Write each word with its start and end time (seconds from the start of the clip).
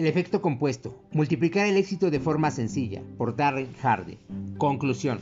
El 0.00 0.06
efecto 0.06 0.40
compuesto. 0.40 0.96
Multiplicar 1.12 1.66
el 1.66 1.76
éxito 1.76 2.10
de 2.10 2.20
forma 2.20 2.50
sencilla. 2.50 3.02
Por 3.18 3.36
Darren 3.36 3.74
Hardy. 3.82 4.16
Conclusión. 4.56 5.18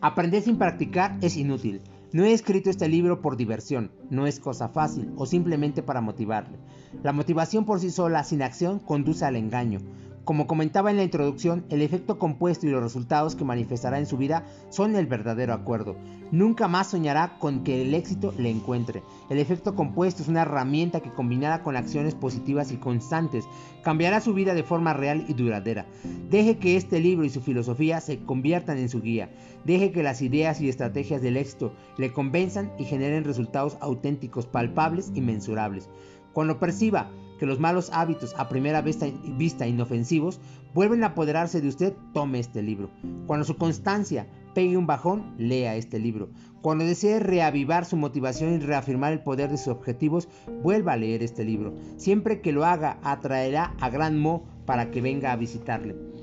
Aprender 0.00 0.40
sin 0.40 0.56
practicar 0.56 1.18
es 1.20 1.36
inútil. 1.36 1.80
No 2.12 2.22
he 2.22 2.32
escrito 2.32 2.70
este 2.70 2.86
libro 2.86 3.20
por 3.20 3.36
diversión, 3.36 3.90
no 4.10 4.28
es 4.28 4.38
cosa 4.38 4.68
fácil 4.68 5.10
o 5.16 5.26
simplemente 5.26 5.82
para 5.82 6.00
motivarle. 6.00 6.58
La 7.02 7.12
motivación 7.12 7.64
por 7.64 7.80
sí 7.80 7.90
sola, 7.90 8.22
sin 8.22 8.42
acción, 8.42 8.78
conduce 8.78 9.24
al 9.24 9.34
engaño. 9.34 9.80
Como 10.24 10.46
comentaba 10.46 10.90
en 10.90 10.96
la 10.96 11.02
introducción, 11.02 11.66
el 11.68 11.82
efecto 11.82 12.18
compuesto 12.18 12.66
y 12.66 12.70
los 12.70 12.82
resultados 12.82 13.34
que 13.34 13.44
manifestará 13.44 13.98
en 13.98 14.06
su 14.06 14.16
vida 14.16 14.46
son 14.70 14.96
el 14.96 15.06
verdadero 15.06 15.52
acuerdo. 15.52 15.96
Nunca 16.32 16.66
más 16.66 16.90
soñará 16.90 17.38
con 17.38 17.62
que 17.62 17.82
el 17.82 17.92
éxito 17.92 18.32
le 18.38 18.48
encuentre. 18.48 19.02
El 19.28 19.38
efecto 19.38 19.74
compuesto 19.74 20.22
es 20.22 20.28
una 20.28 20.42
herramienta 20.42 21.00
que 21.00 21.12
combinada 21.12 21.62
con 21.62 21.76
acciones 21.76 22.14
positivas 22.14 22.72
y 22.72 22.78
constantes 22.78 23.44
cambiará 23.82 24.22
su 24.22 24.32
vida 24.32 24.54
de 24.54 24.62
forma 24.62 24.94
real 24.94 25.26
y 25.28 25.34
duradera. 25.34 25.84
Deje 26.30 26.56
que 26.56 26.78
este 26.78 27.00
libro 27.00 27.26
y 27.26 27.30
su 27.30 27.42
filosofía 27.42 28.00
se 28.00 28.24
conviertan 28.24 28.78
en 28.78 28.88
su 28.88 29.02
guía. 29.02 29.30
Deje 29.66 29.92
que 29.92 30.02
las 30.02 30.22
ideas 30.22 30.58
y 30.62 30.70
estrategias 30.70 31.20
del 31.20 31.36
éxito 31.36 31.74
le 31.98 32.12
convenzan 32.12 32.72
y 32.78 32.84
generen 32.84 33.24
resultados 33.24 33.76
auténticos, 33.82 34.46
palpables 34.46 35.12
y 35.14 35.20
mensurables. 35.20 35.90
Cuando 36.34 36.58
perciba 36.58 37.10
que 37.38 37.46
los 37.46 37.60
malos 37.60 37.90
hábitos 37.92 38.34
a 38.36 38.48
primera 38.48 38.82
vista, 38.82 39.66
inofensivos 39.66 40.40
vuelven 40.74 41.04
a 41.04 41.08
apoderarse 41.08 41.60
de 41.60 41.68
usted, 41.68 41.94
tome 42.12 42.40
este 42.40 42.62
libro. 42.62 42.90
Cuando 43.26 43.44
su 43.44 43.56
constancia 43.56 44.26
pegue 44.54 44.76
un 44.76 44.86
bajón, 44.86 45.34
lea 45.38 45.76
este 45.76 45.98
libro. 45.98 46.28
Cuando 46.60 46.84
desee 46.84 47.20
reavivar 47.20 47.84
su 47.84 47.96
motivación 47.96 48.54
y 48.54 48.58
reafirmar 48.58 49.12
el 49.12 49.22
poder 49.22 49.50
de 49.50 49.58
sus 49.58 49.68
objetivos, 49.68 50.28
vuelva 50.62 50.92
a 50.92 50.96
leer 50.96 51.22
este 51.22 51.44
libro. 51.44 51.74
Siempre 51.96 52.40
que 52.40 52.52
lo 52.52 52.64
haga, 52.64 52.98
atraerá 53.02 53.74
a 53.80 53.90
Gran 53.90 54.18
Mo 54.18 54.44
para 54.64 54.90
que 54.90 55.00
venga 55.00 55.32
a 55.32 55.36
visitarle. 55.36 56.13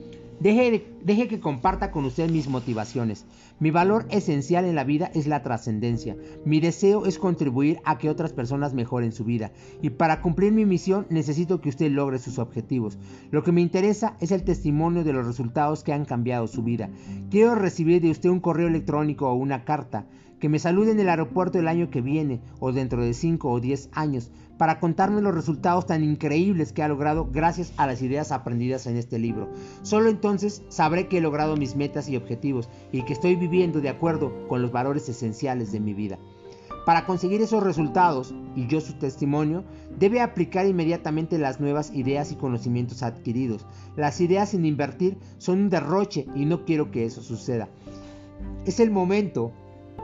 Deje, 0.42 1.28
que 1.28 1.40
comparta 1.40 1.92
con 1.92 2.04
usted 2.06 2.28
mis 2.28 2.48
motivaciones. 2.48 3.26
Mi 3.60 3.70
valor 3.70 4.08
esencial 4.10 4.66
en 4.66 4.74
la 4.74 4.84
vida 4.84 5.12
es 5.14 5.28
la 5.28 5.44
trascendencia. 5.44 6.18
Mi 6.46 6.60
deseo 6.60 7.06
es 7.06 7.20
contribuir 7.20 7.80
a 7.86 8.00
que 8.00 8.10
otras 8.10 8.34
personas 8.34 8.74
mejoren 8.74 9.12
su 9.12 9.24
vida. 9.24 9.52
Y 9.84 9.92
para 9.92 10.24
cumplir 10.24 10.52
mi 10.52 10.66
misión 10.66 11.06
necesito 11.12 11.62
que 11.62 11.70
usted 11.70 11.92
logre 11.92 12.18
sus 12.18 12.40
objetivos. 12.40 12.98
Lo 13.30 13.44
que 13.44 13.52
me 13.52 13.62
interesa 13.62 14.18
es 14.20 14.32
el 14.32 14.44
testimonio 14.44 15.04
de 15.04 15.14
los 15.14 15.28
resultados 15.28 15.84
que 15.84 15.94
han 15.94 16.06
cambiado 16.06 16.48
su 16.48 16.64
vida. 16.64 16.90
Quiero 17.30 17.54
recibir 17.54 18.02
de 18.02 18.10
usted 18.10 18.30
un 18.30 18.40
correo 18.40 18.68
electrónico 18.68 19.30
o 19.30 19.36
una 19.36 19.64
carta 19.64 20.08
que 20.42 20.50
me 20.50 20.60
salude 20.60 20.92
en 20.92 21.00
el 21.00 21.08
aeropuerto 21.08 21.60
el 21.60 21.68
año 21.68 21.92
que 21.92 22.02
viene 22.02 22.42
o 22.60 22.74
dentro 22.74 23.04
de 23.04 23.14
5 23.14 23.50
o 23.50 23.60
10 23.62 23.90
años 23.94 24.32
para 24.58 24.80
contarme 24.80 25.22
los 25.22 25.36
resultados 25.36 25.86
tan 25.86 26.04
increíbles 26.04 26.74
que 26.74 26.82
ha 26.82 26.88
logrado 26.88 27.30
gracias 27.32 27.72
a 27.78 27.86
las 27.86 28.02
ideas 28.02 28.32
aprendidas 28.32 28.88
en 28.88 28.98
este 28.98 29.20
libro. 29.20 29.50
Solo 29.84 30.10
entonces 30.10 30.64
sabré 30.68 31.08
que 31.08 31.20
he 31.20 31.22
logrado 31.22 31.58
mis 31.58 31.76
metas 31.76 32.10
y 32.10 32.18
objetivos 32.18 32.70
y 32.92 33.04
que 33.04 33.14
estoy 33.14 33.36
viviendo 33.36 33.82
de 33.82 33.90
acuerdo 33.90 34.48
con 34.48 34.64
los 34.64 34.72
valores 34.72 35.08
esenciales 35.08 35.72
de 35.72 35.80
mi 35.80 35.94
vida. 35.94 36.18
Para 36.88 37.06
conseguir 37.06 37.42
esos 37.44 37.62
resultados, 37.62 38.34
y 38.56 38.66
yo 38.66 38.82
su 38.82 38.94
testimonio, 38.94 39.64
debe 40.00 40.22
aplicar 40.22 40.66
inmediatamente 40.66 41.38
las 41.38 41.60
nuevas 41.60 41.94
ideas 41.94 42.32
y 42.32 42.36
conocimientos 42.36 43.04
adquiridos. 43.04 43.68
Las 43.96 44.20
ideas 44.20 44.50
sin 44.50 44.66
invertir 44.66 45.20
son 45.38 45.60
un 45.60 45.70
derroche 45.70 46.26
y 46.34 46.46
no 46.46 46.66
quiero 46.66 46.90
que 46.90 47.06
eso 47.06 47.22
suceda. 47.22 47.70
Es 48.66 48.80
el 48.80 48.90
momento 48.90 49.54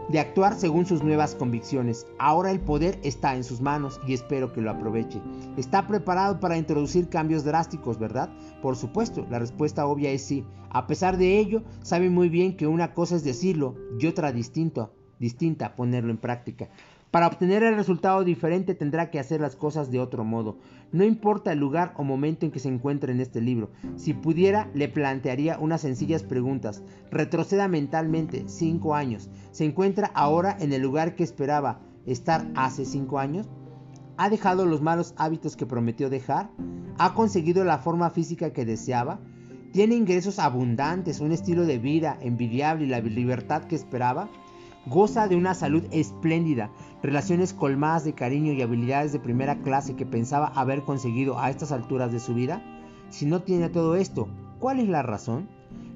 de 0.10 0.20
actuar 0.20 0.56
según 0.56 0.86
sus 0.86 1.04
nuevas 1.04 1.36
convicciones. 1.36 2.06
Ahora 2.18 2.52
el 2.52 2.60
poder 2.60 3.00
está 3.04 3.36
en 3.36 3.44
sus 3.44 3.62
manos 3.62 4.00
y 4.08 4.14
espero 4.14 4.54
que 4.54 4.62
lo 4.62 4.72
aproveche. 4.72 5.22
¿Está 5.58 5.88
preparado 5.88 6.40
para 6.40 6.58
introducir 6.58 7.10
cambios 7.10 7.44
drásticos, 7.44 8.00
verdad? 8.00 8.30
Por 8.62 8.76
supuesto, 8.76 9.26
la 9.30 9.40
respuesta 9.40 9.86
obvia 9.86 10.12
es 10.12 10.24
sí. 10.24 10.46
A 10.70 10.88
pesar 10.88 11.18
de 11.18 11.38
ello, 11.38 11.64
sabe 11.82 12.10
muy 12.10 12.30
bien 12.30 12.56
que 12.56 12.68
una 12.68 12.94
cosa 12.94 13.16
es 13.16 13.24
decirlo 13.24 13.76
y 14.00 14.08
otra 14.08 14.32
distinto, 14.32 14.94
distinta 15.20 15.76
ponerlo 15.76 16.12
en 16.12 16.18
práctica. 16.18 16.70
Para 17.18 17.26
obtener 17.30 17.64
el 17.64 17.76
resultado 17.76 18.24
diferente 18.24 18.76
tendrá 18.76 19.10
que 19.10 19.18
hacer 19.18 19.42
las 19.42 19.56
cosas 19.56 19.90
de 19.90 20.00
otro 20.00 20.24
modo. 20.24 20.60
No 20.92 21.04
importa 21.04 21.52
el 21.52 21.58
lugar 21.58 21.96
o 21.98 22.04
momento 22.04 22.46
en 22.46 22.52
que 22.52 22.60
se 22.60 22.70
encuentre 22.70 23.12
en 23.12 23.20
este 23.20 23.42
libro. 23.42 23.72
Si 23.96 24.14
pudiera, 24.14 24.70
le 24.76 24.88
plantearía 24.88 25.58
unas 25.58 25.82
sencillas 25.82 26.22
preguntas. 26.22 26.84
Retroceda 27.10 27.68
mentalmente 27.68 28.44
cinco 28.48 28.94
años. 28.94 29.32
¿Se 29.50 29.66
encuentra 29.66 30.12
ahora 30.14 30.58
en 30.60 30.74
el 30.74 30.84
lugar 30.84 31.16
que 31.16 31.24
esperaba 31.24 31.80
estar 32.06 32.46
hace 32.54 32.86
cinco 32.86 33.18
años? 33.18 33.50
¿Ha 34.18 34.30
dejado 34.30 34.68
los 34.68 34.84
malos 34.84 35.16
hábitos 35.18 35.58
que 35.58 35.66
prometió 35.66 36.12
dejar? 36.12 36.52
¿Ha 37.00 37.16
conseguido 37.16 37.64
la 37.64 37.80
forma 37.80 38.12
física 38.12 38.54
que 38.54 38.64
deseaba? 38.64 39.20
¿Tiene 39.72 39.96
ingresos 39.96 40.38
abundantes, 40.38 41.20
un 41.20 41.32
estilo 41.32 41.66
de 41.66 41.80
vida 41.80 42.20
envidiable 42.22 42.86
y 42.86 42.90
la 42.90 43.00
libertad 43.00 43.64
que 43.64 43.76
esperaba? 43.76 44.30
Goza 44.90 45.28
de 45.28 45.36
una 45.36 45.54
salud 45.54 45.84
espléndida, 45.92 46.72
relaciones 47.04 47.54
colmadas 47.54 48.06
de 48.06 48.14
cariño 48.14 48.54
y 48.54 48.62
habilidades 48.62 49.12
de 49.12 49.20
primera 49.20 49.62
clase 49.62 49.98
que 49.98 50.06
pensaba 50.06 50.48
haber 50.56 50.84
conseguido 50.84 51.38
a 51.38 51.50
estas 51.50 51.74
alturas 51.74 52.14
de 52.14 52.22
su 52.22 52.34
vida. 52.34 52.64
Si 53.10 53.26
no 53.26 53.42
tiene 53.42 53.68
todo 53.68 53.98
esto, 53.98 54.30
¿cuál 54.60 54.80
es 54.80 54.88
la 54.88 55.02
razón? 55.02 55.50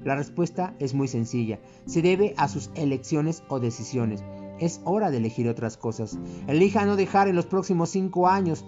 La 0.04 0.14
respuesta 0.14 0.74
es 0.78 0.92
muy 0.92 1.08
sencilla. 1.08 1.58
Se 1.86 2.02
debe 2.02 2.34
a 2.36 2.48
sus 2.48 2.70
elecciones 2.74 3.42
o 3.48 3.60
decisiones. 3.60 4.22
Es 4.60 4.82
hora 4.84 5.10
de 5.10 5.16
elegir 5.16 5.48
otras 5.48 5.78
cosas. 5.78 6.18
Elija 6.46 6.84
no 6.84 6.96
dejar 6.96 7.28
en 7.28 7.36
los 7.36 7.46
próximos 7.46 7.88
cinco 7.88 8.28
años. 8.28 8.62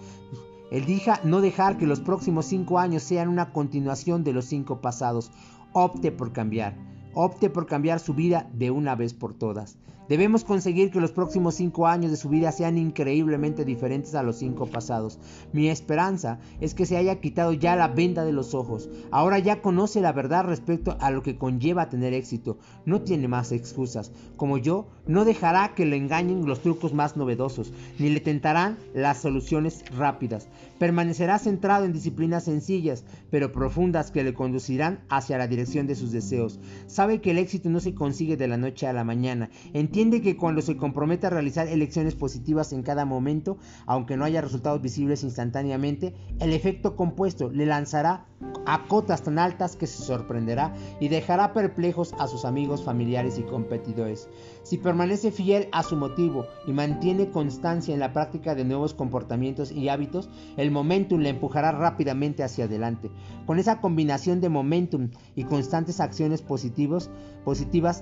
Elija 0.70 1.20
no 1.22 1.42
dejar 1.42 1.76
que 1.76 1.86
los 1.86 2.00
próximos 2.00 2.46
cinco 2.46 2.78
años 2.78 3.02
sean 3.02 3.28
una 3.28 3.52
continuación 3.52 4.24
de 4.24 4.32
los 4.32 4.46
cinco 4.46 4.80
pasados. 4.80 5.30
Opte 5.74 6.12
por 6.12 6.32
cambiar. 6.32 6.78
Opte 7.12 7.50
por 7.50 7.66
cambiar 7.66 8.00
su 8.00 8.14
vida 8.14 8.48
de 8.54 8.70
una 8.70 8.94
vez 8.94 9.12
por 9.12 9.34
todas. 9.34 9.76
Debemos 10.08 10.44
conseguir 10.44 10.90
que 10.90 11.00
los 11.00 11.12
próximos 11.12 11.54
cinco 11.54 11.86
años 11.86 12.10
de 12.10 12.18
su 12.18 12.28
vida 12.28 12.52
sean 12.52 12.76
increíblemente 12.76 13.64
diferentes 13.64 14.14
a 14.14 14.22
los 14.22 14.36
cinco 14.36 14.66
pasados. 14.66 15.18
Mi 15.52 15.68
esperanza 15.68 16.40
es 16.60 16.74
que 16.74 16.84
se 16.84 16.98
haya 16.98 17.20
quitado 17.20 17.54
ya 17.54 17.74
la 17.74 17.88
venda 17.88 18.24
de 18.24 18.32
los 18.32 18.54
ojos. 18.54 18.90
Ahora 19.10 19.38
ya 19.38 19.62
conoce 19.62 20.02
la 20.02 20.12
verdad 20.12 20.44
respecto 20.44 20.96
a 21.00 21.10
lo 21.10 21.22
que 21.22 21.38
conlleva 21.38 21.88
tener 21.88 22.12
éxito. 22.12 22.58
No 22.84 23.00
tiene 23.00 23.28
más 23.28 23.50
excusas. 23.50 24.12
Como 24.36 24.58
yo, 24.58 24.88
no 25.06 25.24
dejará 25.24 25.74
que 25.74 25.86
le 25.86 25.96
engañen 25.96 26.46
los 26.46 26.60
trucos 26.60 26.92
más 26.92 27.16
novedosos, 27.16 27.72
ni 27.98 28.10
le 28.10 28.20
tentarán 28.20 28.78
las 28.94 29.22
soluciones 29.22 29.84
rápidas. 29.96 30.48
Permanecerá 30.78 31.38
centrado 31.38 31.84
en 31.86 31.92
disciplinas 31.92 32.44
sencillas, 32.44 33.04
pero 33.30 33.52
profundas 33.52 34.10
que 34.10 34.24
le 34.24 34.34
conducirán 34.34 35.00
hacia 35.08 35.38
la 35.38 35.46
dirección 35.46 35.86
de 35.86 35.94
sus 35.94 36.12
deseos. 36.12 36.60
Sabe 36.86 37.20
que 37.20 37.30
el 37.30 37.38
éxito 37.38 37.70
no 37.70 37.80
se 37.80 37.94
consigue 37.94 38.36
de 38.36 38.48
la 38.48 38.56
noche 38.56 38.86
a 38.86 38.92
la 38.92 39.04
mañana. 39.04 39.50
Entiende 39.94 40.22
que 40.22 40.36
cuando 40.36 40.60
se 40.60 40.76
compromete 40.76 41.28
a 41.28 41.30
realizar 41.30 41.68
elecciones 41.68 42.16
positivas 42.16 42.72
en 42.72 42.82
cada 42.82 43.04
momento, 43.04 43.58
aunque 43.86 44.16
no 44.16 44.24
haya 44.24 44.40
resultados 44.40 44.82
visibles 44.82 45.22
instantáneamente, 45.22 46.16
el 46.40 46.52
efecto 46.52 46.96
compuesto 46.96 47.48
le 47.52 47.64
lanzará 47.64 48.26
a 48.66 48.86
cotas 48.86 49.22
tan 49.22 49.38
altas 49.38 49.76
que 49.76 49.86
se 49.86 50.02
sorprenderá 50.02 50.74
y 51.00 51.08
dejará 51.08 51.52
perplejos 51.52 52.14
a 52.18 52.26
sus 52.26 52.44
amigos, 52.44 52.84
familiares 52.84 53.38
y 53.38 53.42
competidores. 53.42 54.28
Si 54.62 54.78
permanece 54.78 55.30
fiel 55.30 55.68
a 55.72 55.82
su 55.82 55.96
motivo 55.96 56.46
y 56.66 56.72
mantiene 56.72 57.30
constancia 57.30 57.94
en 57.94 58.00
la 58.00 58.12
práctica 58.12 58.54
de 58.54 58.64
nuevos 58.64 58.94
comportamientos 58.94 59.70
y 59.70 59.88
hábitos, 59.88 60.28
el 60.56 60.70
momentum 60.70 61.20
le 61.20 61.30
empujará 61.30 61.72
rápidamente 61.72 62.42
hacia 62.42 62.64
adelante. 62.64 63.10
Con 63.46 63.58
esa 63.58 63.80
combinación 63.80 64.40
de 64.40 64.48
momentum 64.48 65.10
y 65.34 65.44
constantes 65.44 66.00
acciones 66.00 66.42
positivas, 66.42 67.10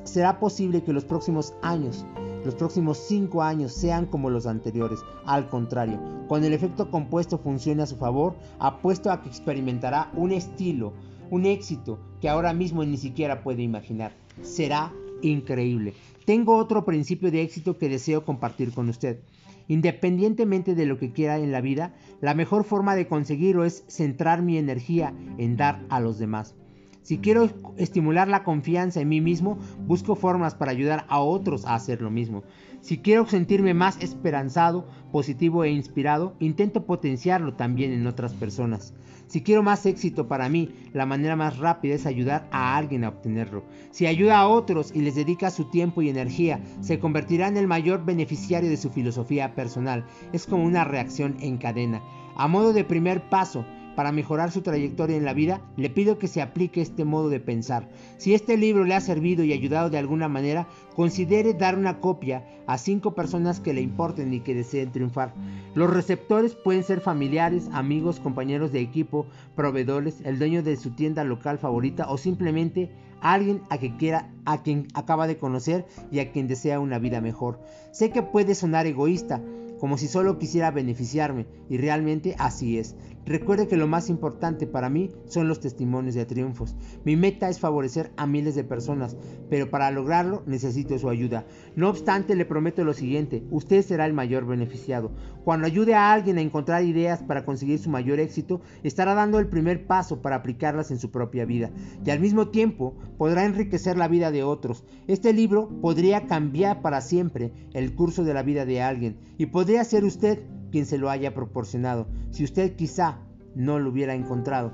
será 0.04 0.38
posible 0.38 0.82
que 0.82 0.92
los 0.92 1.04
próximos 1.04 1.54
años 1.62 2.04
los 2.44 2.54
próximos 2.54 2.98
5 3.06 3.42
años 3.42 3.72
sean 3.72 4.06
como 4.06 4.30
los 4.30 4.46
anteriores. 4.46 5.00
Al 5.24 5.48
contrario, 5.48 6.00
cuando 6.28 6.46
el 6.46 6.52
efecto 6.52 6.90
compuesto 6.90 7.38
funcione 7.38 7.82
a 7.82 7.86
su 7.86 7.96
favor, 7.96 8.34
apuesto 8.58 9.10
a 9.10 9.22
que 9.22 9.28
experimentará 9.28 10.10
un 10.14 10.32
estilo, 10.32 10.92
un 11.30 11.46
éxito 11.46 11.98
que 12.20 12.28
ahora 12.28 12.52
mismo 12.52 12.84
ni 12.84 12.96
siquiera 12.96 13.42
puede 13.42 13.62
imaginar. 13.62 14.12
Será 14.42 14.92
increíble. 15.22 15.94
Tengo 16.24 16.56
otro 16.56 16.84
principio 16.84 17.30
de 17.30 17.42
éxito 17.42 17.78
que 17.78 17.88
deseo 17.88 18.24
compartir 18.24 18.72
con 18.72 18.88
usted. 18.88 19.20
Independientemente 19.68 20.74
de 20.74 20.86
lo 20.86 20.98
que 20.98 21.12
quiera 21.12 21.38
en 21.38 21.52
la 21.52 21.60
vida, 21.60 21.94
la 22.20 22.34
mejor 22.34 22.64
forma 22.64 22.94
de 22.94 23.06
conseguirlo 23.06 23.64
es 23.64 23.84
centrar 23.88 24.42
mi 24.42 24.58
energía 24.58 25.14
en 25.38 25.56
dar 25.56 25.84
a 25.88 26.00
los 26.00 26.18
demás. 26.18 26.54
Si 27.02 27.18
quiero 27.18 27.50
estimular 27.78 28.28
la 28.28 28.44
confianza 28.44 29.00
en 29.00 29.08
mí 29.08 29.20
mismo, 29.20 29.58
busco 29.86 30.14
formas 30.14 30.54
para 30.54 30.70
ayudar 30.70 31.04
a 31.08 31.18
otros 31.18 31.66
a 31.66 31.74
hacer 31.74 32.00
lo 32.00 32.10
mismo. 32.10 32.44
Si 32.80 32.98
quiero 32.98 33.26
sentirme 33.26 33.74
más 33.74 34.00
esperanzado, 34.00 34.86
positivo 35.10 35.64
e 35.64 35.70
inspirado, 35.70 36.34
intento 36.38 36.86
potenciarlo 36.86 37.54
también 37.54 37.92
en 37.92 38.06
otras 38.06 38.34
personas. 38.34 38.94
Si 39.26 39.42
quiero 39.42 39.62
más 39.64 39.84
éxito 39.86 40.28
para 40.28 40.48
mí, 40.48 40.70
la 40.92 41.06
manera 41.06 41.34
más 41.34 41.58
rápida 41.58 41.94
es 41.94 42.06
ayudar 42.06 42.48
a 42.52 42.76
alguien 42.76 43.02
a 43.02 43.08
obtenerlo. 43.08 43.64
Si 43.90 44.06
ayuda 44.06 44.38
a 44.38 44.46
otros 44.46 44.92
y 44.94 45.00
les 45.00 45.16
dedica 45.16 45.50
su 45.50 45.64
tiempo 45.70 46.02
y 46.02 46.08
energía, 46.08 46.60
se 46.80 47.00
convertirá 47.00 47.48
en 47.48 47.56
el 47.56 47.66
mayor 47.66 48.04
beneficiario 48.04 48.70
de 48.70 48.76
su 48.76 48.90
filosofía 48.90 49.54
personal. 49.54 50.04
Es 50.32 50.46
como 50.46 50.64
una 50.64 50.84
reacción 50.84 51.36
en 51.40 51.58
cadena. 51.58 52.02
A 52.36 52.46
modo 52.46 52.72
de 52.72 52.84
primer 52.84 53.28
paso, 53.28 53.64
para 53.94 54.12
mejorar 54.12 54.50
su 54.50 54.62
trayectoria 54.62 55.16
en 55.16 55.24
la 55.24 55.34
vida, 55.34 55.60
le 55.76 55.90
pido 55.90 56.18
que 56.18 56.28
se 56.28 56.42
aplique 56.42 56.80
este 56.80 57.04
modo 57.04 57.28
de 57.28 57.40
pensar. 57.40 57.88
Si 58.18 58.34
este 58.34 58.56
libro 58.56 58.84
le 58.84 58.94
ha 58.94 59.00
servido 59.00 59.44
y 59.44 59.52
ayudado 59.52 59.90
de 59.90 59.98
alguna 59.98 60.28
manera, 60.28 60.66
considere 60.94 61.54
dar 61.54 61.76
una 61.76 62.00
copia 62.00 62.46
a 62.66 62.78
cinco 62.78 63.14
personas 63.14 63.60
que 63.60 63.72
le 63.74 63.80
importen 63.80 64.32
y 64.32 64.40
que 64.40 64.54
deseen 64.54 64.92
triunfar. 64.92 65.34
Los 65.74 65.90
receptores 65.90 66.54
pueden 66.54 66.84
ser 66.84 67.00
familiares, 67.00 67.68
amigos, 67.72 68.20
compañeros 68.20 68.72
de 68.72 68.80
equipo, 68.80 69.26
proveedores, 69.56 70.20
el 70.24 70.38
dueño 70.38 70.62
de 70.62 70.76
su 70.76 70.90
tienda 70.90 71.24
local 71.24 71.58
favorita 71.58 72.10
o 72.10 72.18
simplemente 72.18 72.90
alguien 73.20 73.62
a 73.70 73.78
quien 73.78 73.96
quiera, 73.96 74.30
a 74.44 74.62
quien 74.62 74.88
acaba 74.94 75.26
de 75.26 75.38
conocer 75.38 75.86
y 76.10 76.18
a 76.18 76.32
quien 76.32 76.48
desea 76.48 76.80
una 76.80 76.98
vida 76.98 77.20
mejor. 77.20 77.60
Sé 77.92 78.10
que 78.10 78.22
puede 78.22 78.54
sonar 78.54 78.86
egoísta, 78.86 79.40
como 79.78 79.98
si 79.98 80.06
solo 80.06 80.38
quisiera 80.38 80.70
beneficiarme, 80.70 81.46
y 81.68 81.76
realmente 81.76 82.36
así 82.38 82.78
es. 82.78 82.94
Recuerde 83.24 83.68
que 83.68 83.76
lo 83.76 83.86
más 83.86 84.10
importante 84.10 84.66
para 84.66 84.90
mí 84.90 85.10
son 85.26 85.46
los 85.46 85.60
testimonios 85.60 86.16
de 86.16 86.26
triunfos. 86.26 86.74
Mi 87.04 87.14
meta 87.14 87.48
es 87.48 87.60
favorecer 87.60 88.10
a 88.16 88.26
miles 88.26 88.56
de 88.56 88.64
personas, 88.64 89.16
pero 89.48 89.70
para 89.70 89.90
lograrlo 89.92 90.42
necesito 90.46 90.98
su 90.98 91.08
ayuda. 91.08 91.46
No 91.76 91.88
obstante, 91.88 92.34
le 92.34 92.44
prometo 92.44 92.82
lo 92.82 92.94
siguiente, 92.94 93.44
usted 93.50 93.82
será 93.82 94.06
el 94.06 94.12
mayor 94.12 94.44
beneficiado. 94.44 95.12
Cuando 95.44 95.66
ayude 95.66 95.94
a 95.94 96.12
alguien 96.12 96.38
a 96.38 96.40
encontrar 96.40 96.84
ideas 96.84 97.22
para 97.22 97.44
conseguir 97.44 97.78
su 97.78 97.90
mayor 97.90 98.18
éxito, 98.18 98.60
estará 98.82 99.14
dando 99.14 99.38
el 99.38 99.48
primer 99.48 99.86
paso 99.86 100.20
para 100.20 100.36
aplicarlas 100.36 100.90
en 100.90 100.98
su 100.98 101.10
propia 101.10 101.44
vida, 101.44 101.70
y 102.04 102.10
al 102.10 102.20
mismo 102.20 102.48
tiempo 102.48 102.96
podrá 103.18 103.44
enriquecer 103.44 103.96
la 103.96 104.08
vida 104.08 104.32
de 104.32 104.42
otros. 104.42 104.84
Este 105.06 105.32
libro 105.32 105.68
podría 105.80 106.26
cambiar 106.26 106.82
para 106.82 107.00
siempre 107.00 107.52
el 107.72 107.94
curso 107.94 108.24
de 108.24 108.34
la 108.34 108.42
vida 108.42 108.64
de 108.66 108.82
alguien, 108.82 109.18
y 109.38 109.46
podría 109.46 109.84
ser 109.84 110.04
usted 110.04 110.40
quien 110.72 110.86
se 110.86 110.98
lo 110.98 111.10
haya 111.10 111.34
proporcionado, 111.34 112.08
si 112.30 112.42
usted 112.42 112.74
quizá 112.74 113.18
no 113.54 113.78
lo 113.78 113.90
hubiera 113.90 114.14
encontrado. 114.14 114.72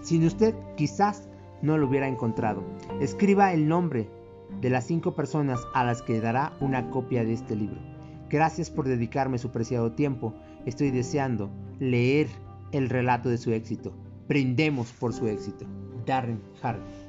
Sin 0.00 0.24
usted 0.24 0.54
quizás 0.76 1.28
no 1.62 1.78
lo 1.78 1.86
hubiera 1.86 2.08
encontrado. 2.08 2.64
Escriba 3.00 3.52
el 3.52 3.68
nombre 3.68 4.08
de 4.60 4.70
las 4.70 4.86
cinco 4.86 5.14
personas 5.14 5.60
a 5.74 5.84
las 5.84 6.02
que 6.02 6.20
dará 6.20 6.56
una 6.60 6.90
copia 6.90 7.24
de 7.24 7.34
este 7.34 7.54
libro. 7.54 7.80
Gracias 8.28 8.70
por 8.70 8.88
dedicarme 8.88 9.38
su 9.38 9.50
preciado 9.50 9.92
tiempo. 9.92 10.34
Estoy 10.66 10.90
deseando 10.90 11.50
leer 11.78 12.26
el 12.72 12.88
relato 12.88 13.28
de 13.28 13.38
su 13.38 13.52
éxito. 13.52 13.92
Brindemos 14.28 14.92
por 14.92 15.12
su 15.12 15.28
éxito. 15.28 15.66
Darren 16.06 16.40
Harvey. 16.62 17.03